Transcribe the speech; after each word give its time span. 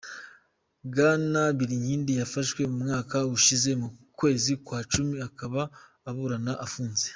Bwana 0.89 1.41
Birinkindi 1.57 2.11
yafashwe 2.21 2.61
mu 2.71 2.77
mwaka 2.83 3.15
ushize 3.37 3.69
mu 3.81 3.87
kwezi 4.19 4.51
kwa 4.65 4.79
cumi, 4.91 5.15
akaba 5.27 5.61
aburana 6.09 6.53
afunze. 6.65 7.05